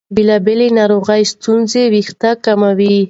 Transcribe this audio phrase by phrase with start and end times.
[0.15, 2.95] بېلابېلې روغتیايي ستونزې وېښتې کموي.